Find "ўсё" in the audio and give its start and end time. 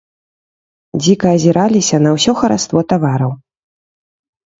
2.15-2.31